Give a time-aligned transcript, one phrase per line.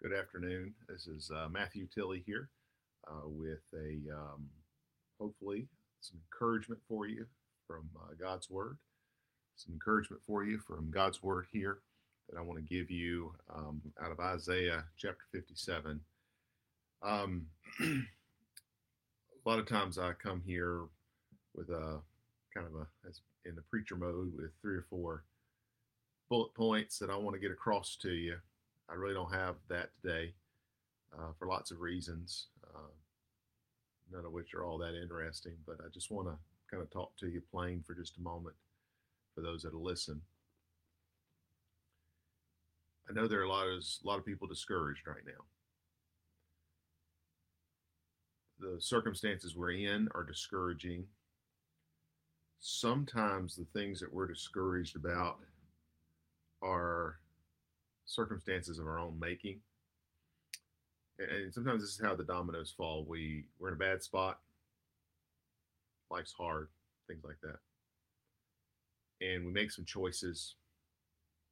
[0.00, 0.74] Good afternoon.
[0.88, 2.50] This is uh, Matthew Tilley here
[3.08, 4.46] uh, with a um,
[5.18, 5.66] hopefully
[6.00, 7.26] some encouragement for you
[7.66, 8.78] from uh, God's Word.
[9.56, 11.78] Some encouragement for you from God's Word here
[12.30, 15.98] that I want to give you um, out of Isaiah chapter 57.
[17.02, 17.46] Um,
[17.80, 18.04] a
[19.44, 20.82] lot of times I come here
[21.56, 21.98] with a
[22.54, 25.24] kind of a as in the preacher mode with three or four
[26.28, 28.36] bullet points that I want to get across to you
[28.90, 30.32] I really don't have that today
[31.16, 32.90] uh, for lots of reasons, uh,
[34.10, 35.54] none of which are all that interesting.
[35.66, 36.34] But I just want to
[36.70, 38.56] kind of talk to you plain for just a moment
[39.34, 40.20] for those that listen.
[43.08, 45.44] I know there are a lot of a lot of people discouraged right now.
[48.60, 51.04] The circumstances we're in are discouraging.
[52.60, 55.38] Sometimes the things that we're discouraged about
[56.60, 57.20] are
[58.08, 59.60] circumstances of our own making.
[61.18, 63.04] And sometimes this is how the dominoes fall.
[63.06, 64.40] We we're in a bad spot.
[66.10, 66.68] Life's hard,
[67.06, 67.58] things like that.
[69.20, 70.54] And we make some choices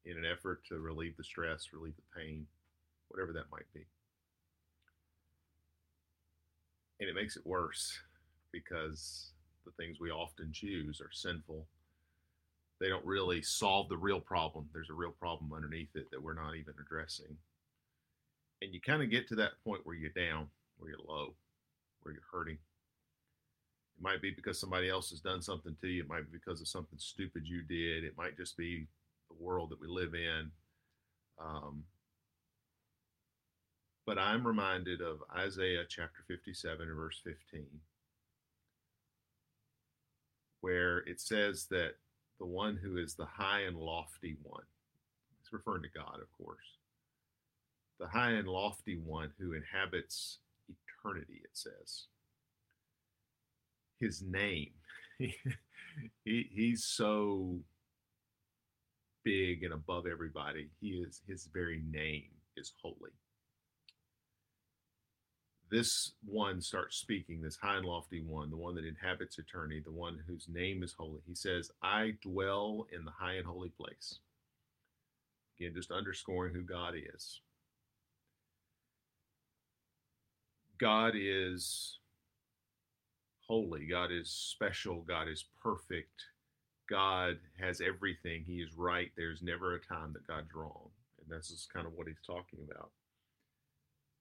[0.04, 2.46] in an effort to relieve the stress, relieve the pain,
[3.08, 3.84] whatever that might be.
[7.00, 7.98] And it makes it worse
[8.52, 9.32] because
[9.66, 11.66] the things we often choose are sinful
[12.80, 14.68] they don't really solve the real problem.
[14.72, 17.36] There's a real problem underneath it that we're not even addressing.
[18.62, 21.34] And you kind of get to that point where you're down, where you're low,
[22.02, 22.54] where you're hurting.
[22.56, 26.02] It might be because somebody else has done something to you.
[26.02, 28.04] It might be because of something stupid you did.
[28.04, 28.86] It might just be
[29.28, 30.50] the world that we live in.
[31.38, 31.84] Um,
[34.06, 37.66] but I'm reminded of Isaiah chapter 57 and verse 15,
[40.60, 41.94] where it says that
[42.38, 44.64] the one who is the high and lofty one.
[45.38, 46.78] He's referring to God, of course.
[47.98, 52.06] The high and lofty one who inhabits eternity, it says.
[53.98, 54.72] His name.
[55.18, 55.32] he,
[56.24, 57.58] he's so
[59.24, 60.68] big and above everybody.
[60.80, 63.10] He is his very name is holy
[65.70, 69.90] this one starts speaking, this high and lofty one, the one that inhabits eternity, the
[69.90, 71.20] one whose name is holy.
[71.26, 74.18] He says, I dwell in the high and holy place.
[75.58, 77.40] Again, just underscoring who God is.
[80.78, 81.98] God is
[83.46, 83.86] holy.
[83.86, 85.02] God is special.
[85.02, 86.22] God is perfect.
[86.88, 88.44] God has everything.
[88.46, 89.10] He is right.
[89.16, 90.90] There's never a time that God's wrong.
[91.20, 92.90] And this is kind of what he's talking about.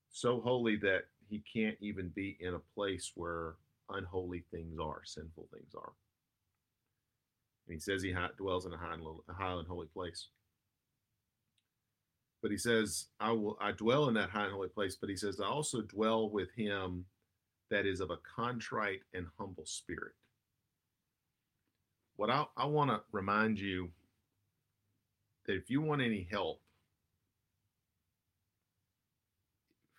[0.10, 3.56] So holy that he can't even be in a place where
[3.90, 5.92] unholy things are, sinful things are.
[7.68, 10.28] And he says he dwells in a high and, a high and holy place.
[12.42, 15.16] But he says, I will I dwell in that high and holy place, but he
[15.16, 17.06] says, I also dwell with him
[17.72, 20.14] that is of a contrite and humble spirit.
[22.18, 23.90] What I, I want to remind you
[25.48, 26.62] that if you want any help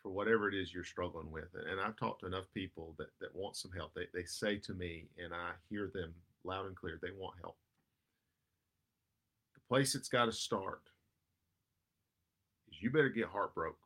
[0.06, 1.48] for whatever it is you're struggling with.
[1.68, 3.92] And I've talked to enough people that, that want some help.
[3.92, 7.56] They, they say to me, and I hear them loud and clear, they want help.
[9.54, 10.82] The place it's got to start
[12.70, 13.80] is you better get heartbroken.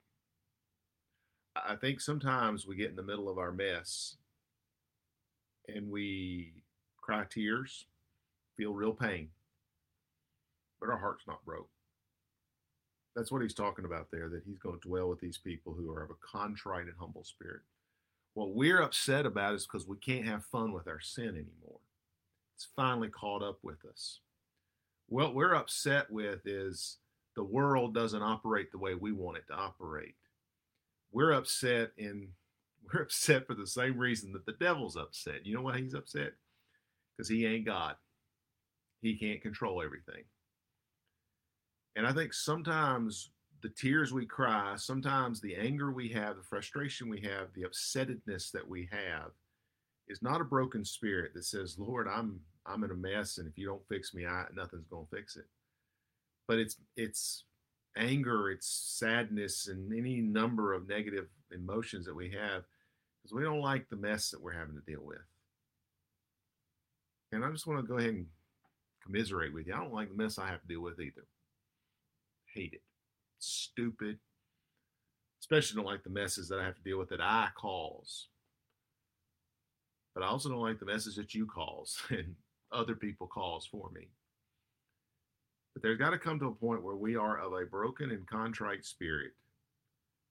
[1.56, 4.16] I think sometimes we get in the middle of our mess
[5.74, 6.52] and we
[6.98, 7.86] cry tears,
[8.58, 9.30] feel real pain,
[10.80, 11.70] but our heart's not broke
[13.14, 15.90] that's what he's talking about there that he's going to dwell with these people who
[15.92, 17.62] are of a contrite and humble spirit.
[18.34, 21.80] What we're upset about is because we can't have fun with our sin anymore.
[22.54, 24.20] It's finally caught up with us.
[25.08, 26.98] What we're upset with is
[27.34, 30.14] the world doesn't operate the way we want it to operate.
[31.10, 32.28] We're upset and
[32.92, 35.44] we're upset for the same reason that the devil's upset.
[35.44, 36.32] You know why he's upset?
[37.16, 37.96] Because he ain't god.
[39.02, 40.24] He can't control everything
[41.96, 43.30] and I think sometimes
[43.62, 48.52] the tears we cry, sometimes the anger we have, the frustration we have, the upsettedness
[48.52, 49.32] that we have
[50.08, 53.58] is not a broken spirit that says, Lord, I'm I'm in a mess and if
[53.58, 55.46] you don't fix me, I nothing's gonna fix it.
[56.46, 57.44] But it's it's
[57.96, 58.66] anger, it's
[58.98, 62.62] sadness, and any number of negative emotions that we have
[63.22, 65.18] because we don't like the mess that we're having to deal with.
[67.32, 68.26] And I just want to go ahead and
[69.04, 69.74] commiserate with you.
[69.74, 71.26] I don't like the mess I have to deal with either
[72.54, 72.82] hate it.
[73.38, 74.18] Stupid.
[75.40, 78.28] Especially don't like the messes that I have to deal with that I cause.
[80.14, 82.34] But I also don't like the messes that you cause and
[82.72, 84.08] other people cause for me.
[85.74, 88.26] But there's got to come to a point where we are of a broken and
[88.26, 89.32] contrite spirit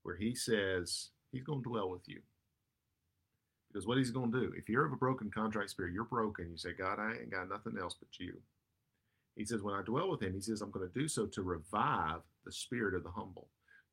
[0.04, 2.20] where he says he's going to dwell with you.
[3.72, 6.50] Because what he's going to do, if you're of a broken contrite spirit, you're broken.
[6.52, 8.34] You say, God, I ain't got nothing else but you.
[9.40, 11.42] He says, when I dwell with him, he says, I'm going to do so to
[11.42, 13.48] revive the spirit of the humble,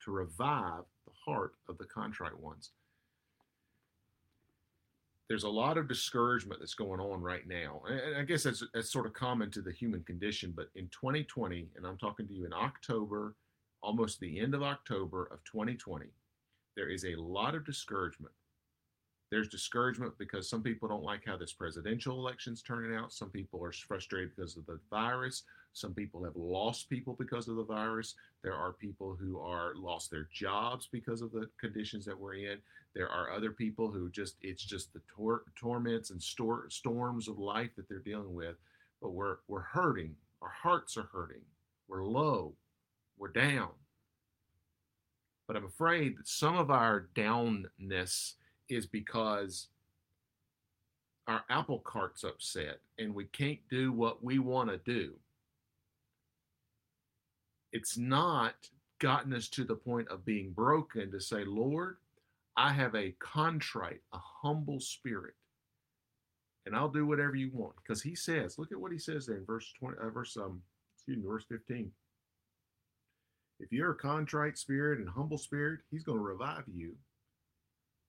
[0.05, 2.73] to revive the heart of the contrite ones.
[5.29, 7.81] There's a lot of discouragement that's going on right now.
[7.89, 10.53] And I guess that's, that's sort of common to the human condition.
[10.55, 13.37] But in 2020, and I'm talking to you in October,
[13.85, 16.07] almost the end of October of 2020,
[16.75, 18.35] there is a lot of discouragement
[19.31, 23.13] there's discouragement because some people don't like how this presidential election's turning out.
[23.13, 25.43] Some people are frustrated because of the virus.
[25.73, 28.15] Some people have lost people because of the virus.
[28.43, 32.59] There are people who are lost their jobs because of the conditions that we're in.
[32.95, 37.39] There are other people who just it's just the tor- torments and stor- storms of
[37.39, 38.55] life that they're dealing with.
[39.03, 40.15] But we're we're hurting.
[40.41, 41.43] Our hearts are hurting.
[41.89, 42.55] We're low.
[43.19, 43.71] We're down.
[45.47, 48.35] But I'm afraid that some of our downness
[48.69, 49.69] is because
[51.27, 55.15] our apple cart's upset and we can't do what we want to do.
[57.73, 58.55] It's not
[59.01, 61.97] gotten us to the point of being broken to say, Lord,
[62.57, 65.35] I have a contrite, a humble spirit,
[66.65, 67.75] and I'll do whatever you want.
[67.83, 70.63] Because he says, look at what he says there in verse 20, uh, verse um,
[70.97, 71.91] excuse me, verse 15.
[73.59, 76.95] If you're a contrite spirit and humble spirit, he's going to revive you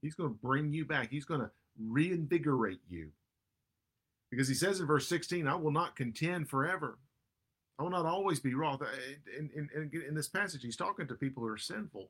[0.02, 1.10] He's going to bring you back.
[1.10, 3.10] He's going to reinvigorate you.
[4.30, 6.98] Because he says in verse 16, I will not contend forever.
[7.80, 8.82] I will not always be wroth.
[9.38, 12.10] In, in, in, in this passage, he's talking to people who are sinful.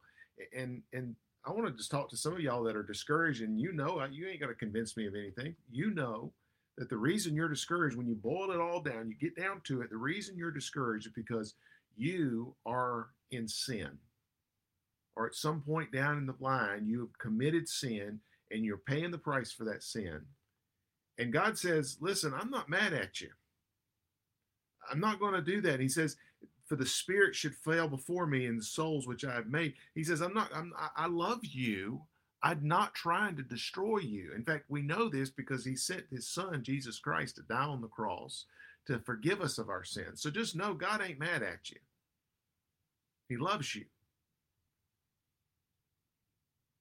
[0.55, 3.41] And, and I want to just talk to some of y'all that are discouraged.
[3.41, 5.55] And you know, you ain't got to convince me of anything.
[5.71, 6.31] You know
[6.77, 9.81] that the reason you're discouraged, when you boil it all down, you get down to
[9.81, 11.55] it, the reason you're discouraged is because
[11.95, 13.97] you are in sin
[15.17, 18.19] or at some point down in the line, you have committed sin
[18.51, 20.21] and you're paying the price for that sin.
[21.17, 23.29] And God says, Listen, I'm not mad at you.
[24.89, 25.79] I'm not going to do that.
[25.79, 26.15] He says,
[26.67, 29.73] For the spirit should fail before me in the souls which I have made.
[29.95, 32.01] He says, I'm not, I'm, I love you.
[32.43, 34.31] I'm not trying to destroy you.
[34.35, 37.81] In fact, we know this because he sent his son, Jesus Christ, to die on
[37.81, 38.45] the cross
[38.85, 40.21] to forgive us of our sins.
[40.21, 41.77] So just know God ain't mad at you.
[43.27, 43.85] He loves you.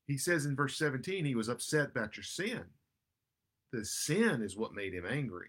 [0.06, 2.64] He says in verse 17, he was upset about your sin.
[3.72, 5.48] The sin is what made him angry.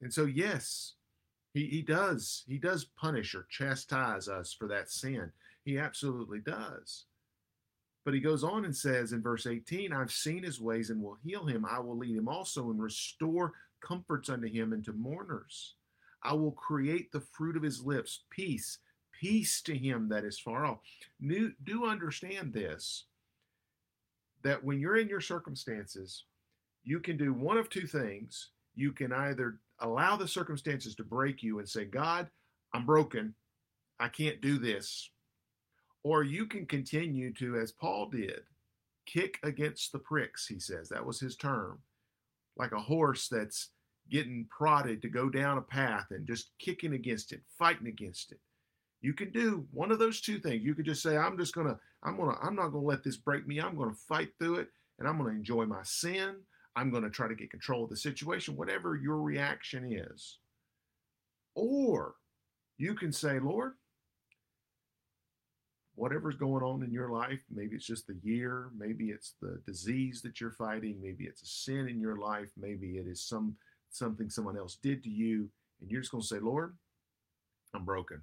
[0.00, 0.94] And so, yes,
[1.54, 2.44] he, he does.
[2.48, 5.32] He does punish or chastise us for that sin.
[5.64, 7.06] He absolutely does.
[8.04, 11.18] But he goes on and says in verse 18, I've seen his ways and will
[11.24, 11.64] heal him.
[11.64, 15.74] I will lead him also and restore comforts unto him and to mourners.
[16.22, 18.78] I will create the fruit of his lips, peace,
[19.12, 20.78] peace to him that is far off.
[21.20, 23.06] Do understand this
[24.46, 26.24] that when you're in your circumstances,
[26.84, 28.50] you can do one of two things.
[28.76, 32.28] You can either allow the circumstances to break you and say, God,
[32.72, 33.34] I'm broken.
[33.98, 35.10] I can't do this.
[36.04, 38.42] Or you can continue to, as Paul did,
[39.04, 40.88] kick against the pricks, he says.
[40.88, 41.80] That was his term.
[42.56, 43.70] Like a horse that's
[44.08, 48.38] getting prodded to go down a path and just kicking against it, fighting against it.
[49.00, 50.62] You can do one of those two things.
[50.62, 53.16] You could just say, I'm just going to I'm gonna I'm not gonna let this
[53.16, 53.60] break me.
[53.60, 56.36] I'm gonna fight through it and I'm gonna enjoy my sin.
[56.76, 60.38] I'm gonna try to get control of the situation, whatever your reaction is.
[61.56, 62.14] Or
[62.78, 63.72] you can say, Lord,
[65.96, 70.22] whatever's going on in your life, maybe it's just the year, maybe it's the disease
[70.22, 73.56] that you're fighting, maybe it's a sin in your life, maybe it is some
[73.90, 75.48] something someone else did to you,
[75.80, 76.76] and you're just gonna say, Lord,
[77.74, 78.22] I'm broken.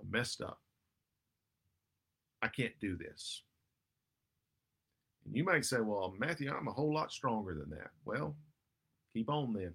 [0.00, 0.60] I'm messed up.
[2.42, 3.42] I can't do this.
[5.24, 7.90] And you might say, well, Matthew, I'm a whole lot stronger than that.
[8.04, 8.36] Well,
[9.12, 9.74] keep on then.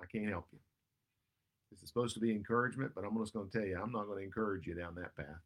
[0.00, 0.58] I can't help you.
[1.70, 4.06] This is supposed to be encouragement, but I'm just going to tell you, I'm not
[4.06, 5.40] going to encourage you down that path.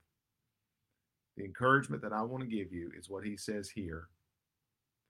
[1.36, 4.08] The encouragement that I want to give you is what he says here.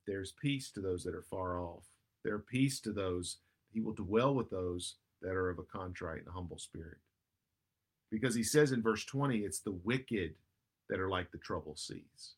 [0.06, 1.84] There's peace to those that are far off.
[2.22, 3.38] There peace to those.
[3.72, 6.98] He will dwell with those that are of a contrite and humble spirit.
[8.10, 10.34] Because he says in verse 20, it's the wicked
[10.88, 12.34] that are like the troubled seas.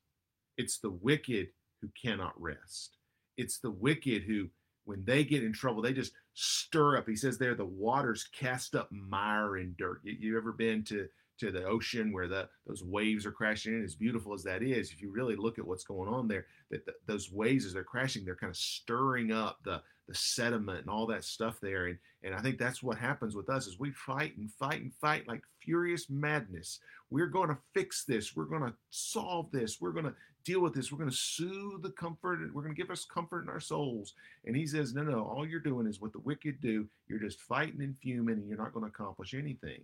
[0.57, 1.49] It's the wicked
[1.81, 2.97] who cannot rest.
[3.37, 4.49] It's the wicked who,
[4.85, 7.09] when they get in trouble, they just stir up.
[7.09, 10.01] He says there, the waters cast up mire and dirt.
[10.03, 13.85] You, you ever been to to the ocean where the those waves are crashing in.
[13.85, 16.85] As beautiful as that is, if you really look at what's going on there, that
[16.85, 20.89] the, those waves as they're crashing, they're kind of stirring up the the sediment and
[20.89, 21.87] all that stuff there.
[21.87, 24.93] And and I think that's what happens with us is we fight and fight and
[24.95, 26.81] fight like furious madness.
[27.11, 28.35] We're going to fix this.
[28.35, 29.81] We're going to solve this.
[29.81, 30.91] We're going to deal with this.
[30.91, 32.41] We're going to soothe the comfort.
[32.53, 34.15] We're going to give us comfort in our souls.
[34.45, 36.87] And he says, no, no, all you're doing is what the wicked do.
[37.07, 39.83] You're just fighting and fuming, and you're not going to accomplish anything.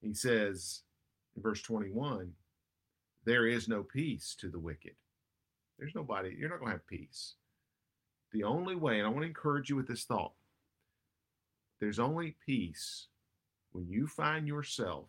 [0.00, 0.82] He says
[1.34, 2.30] in verse 21,
[3.24, 4.94] there is no peace to the wicked.
[5.78, 7.34] There's nobody, you're not going to have peace.
[8.34, 10.32] The only way, and I want to encourage you with this thought
[11.80, 13.06] there's only peace
[13.72, 15.08] when you find yourself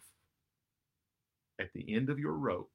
[1.59, 2.71] at the end of your rope,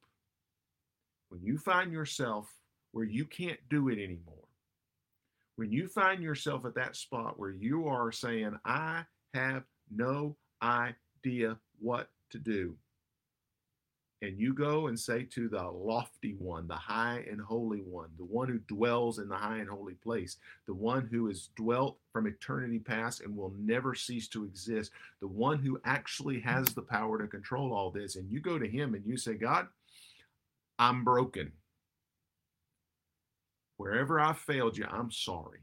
[1.29, 2.53] when you find yourself
[2.91, 4.47] where you can't do it anymore,
[5.55, 11.57] when you find yourself at that spot where you are saying, I have no idea
[11.79, 12.75] what to do,
[14.21, 18.25] and you go and say to the lofty one, the high and holy one, the
[18.25, 20.37] one who dwells in the high and holy place,
[20.67, 25.27] the one who has dwelt from eternity past and will never cease to exist, the
[25.27, 28.93] one who actually has the power to control all this, and you go to him
[28.93, 29.67] and you say, God,
[30.77, 31.51] I'm broken.
[33.77, 35.61] Wherever I failed you, I'm sorry.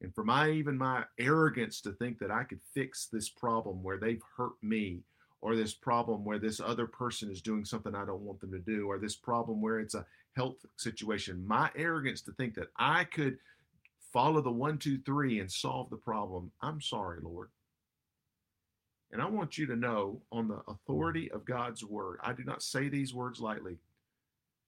[0.00, 3.98] And for my even my arrogance to think that I could fix this problem where
[3.98, 5.00] they've hurt me
[5.40, 8.58] or this problem where this other person is doing something I don't want them to
[8.58, 11.46] do, or this problem where it's a health situation.
[11.46, 13.38] My arrogance to think that I could
[14.12, 16.50] follow the one, two, three and solve the problem.
[16.60, 17.50] I'm sorry, Lord.
[19.10, 22.62] And I want you to know on the authority of God's word, I do not
[22.62, 23.78] say these words lightly,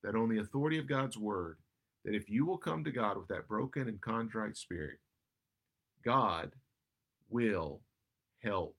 [0.02, 1.58] that on the authority of God's word,
[2.04, 4.98] that if you will come to God with that broken and contrite spirit,
[6.02, 6.52] God
[7.28, 7.80] will
[8.42, 8.76] help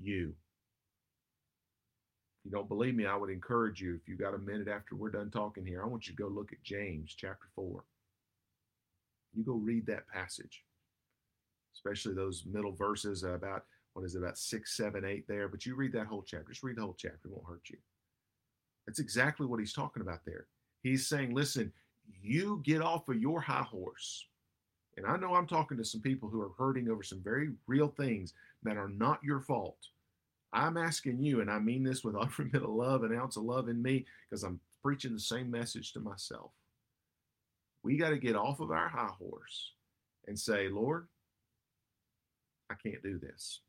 [0.00, 0.34] you.
[2.44, 5.10] You don't believe me, I would encourage you, if you got a minute after we're
[5.10, 7.84] done talking here, I want you to go look at James chapter 4.
[9.34, 10.64] You go read that passage,
[11.74, 15.48] especially those middle verses about, what is it, about six, seven, eight there.
[15.48, 16.48] But you read that whole chapter.
[16.48, 17.76] Just read the whole chapter, it won't hurt you.
[18.86, 20.46] That's exactly what he's talking about there.
[20.82, 21.72] He's saying, listen,
[22.22, 24.26] you get off of your high horse.
[24.96, 27.88] And I know I'm talking to some people who are hurting over some very real
[27.88, 28.32] things
[28.62, 29.78] that are not your fault.
[30.52, 33.44] I'm asking you, and I mean this with every bit of love, an ounce of
[33.44, 36.50] love in me, because I'm preaching the same message to myself.
[37.82, 39.72] We got to get off of our high horse
[40.26, 41.08] and say, Lord,
[42.70, 43.60] I can't do this.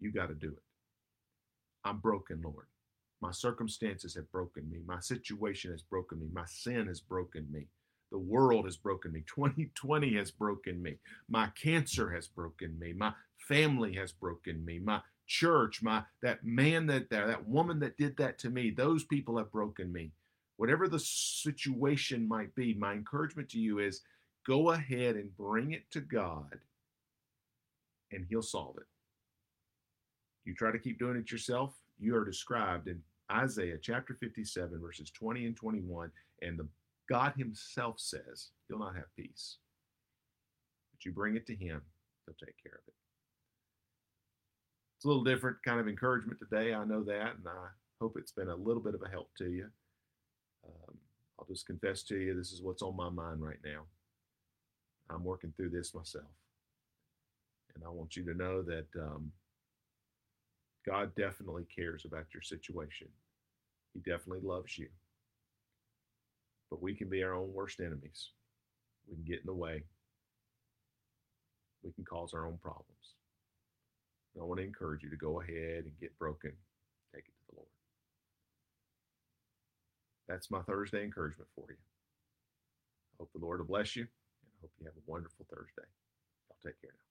[0.00, 0.62] You got to do it.
[1.84, 2.66] I'm broken, Lord.
[3.20, 4.78] My circumstances have broken me.
[4.86, 6.26] My situation has broken me.
[6.32, 7.66] My sin has broken me.
[8.10, 9.24] The world has broken me.
[9.34, 10.98] 2020 has broken me.
[11.28, 12.92] My cancer has broken me.
[12.92, 13.12] My
[13.48, 14.78] family has broken me.
[14.78, 19.04] My church, my that man that there, that woman that did that to me, those
[19.04, 20.10] people have broken me.
[20.56, 24.00] Whatever the situation might be, my encouragement to you is
[24.44, 26.58] go ahead and bring it to God
[28.10, 28.86] and he'll solve it.
[30.44, 35.10] You try to keep doing it yourself, you are described in Isaiah chapter 57 verses
[35.10, 36.10] 20 and 21
[36.42, 36.66] and the
[37.08, 39.58] God himself says you'll not have peace.
[40.92, 41.82] But you bring it to him,
[42.24, 42.94] he'll take care of it.
[44.98, 46.74] It's a little different kind of encouragement today.
[46.74, 47.68] I know that, and I
[48.00, 49.66] hope it's been a little bit of a help to you.
[50.66, 50.96] Um,
[51.38, 53.82] I'll just confess to you, this is what's on my mind right now.
[55.08, 56.24] I'm working through this myself.
[57.76, 59.30] And I want you to know that um,
[60.84, 63.06] God definitely cares about your situation.
[63.94, 64.88] He definitely loves you.
[66.70, 68.30] But we can be our own worst enemies.
[69.08, 69.84] We can get in the way.
[71.84, 73.14] We can cause our own problems.
[74.40, 76.52] I want to encourage you to go ahead and get broken.
[77.14, 77.68] Take it to the Lord.
[80.28, 81.76] That's my Thursday encouragement for you.
[81.76, 85.88] I hope the Lord will bless you, and I hope you have a wonderful Thursday.
[86.50, 87.07] I'll take care now.